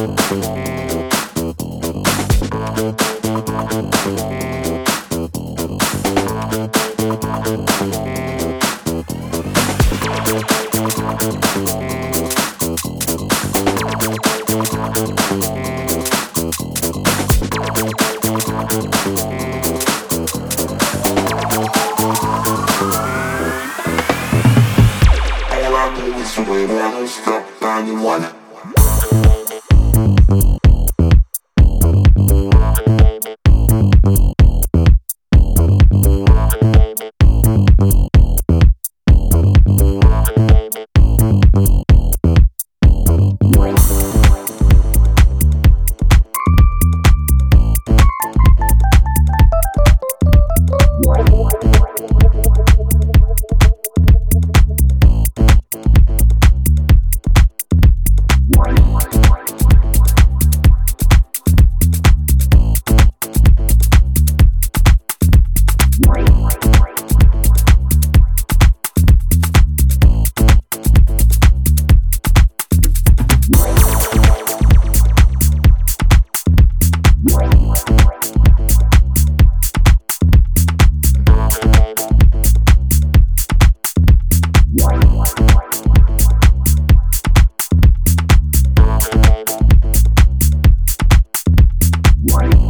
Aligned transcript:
All 0.00 0.06
I 25.76 25.94
know 25.94 26.18
is 26.18 26.34
the 26.36 26.42
way 26.48 26.64
I 26.80 27.04
stop 27.04 27.44
91 27.60 28.39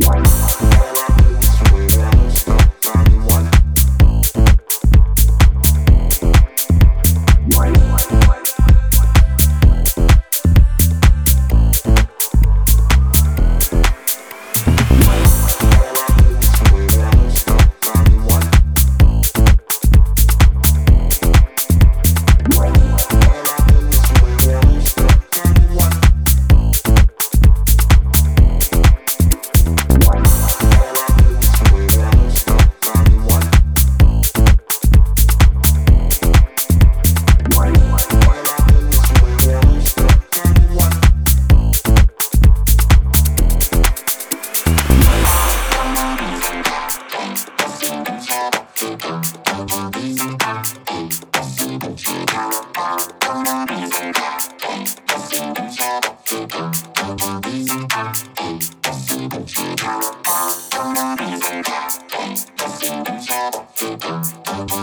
Bye. 0.00 0.27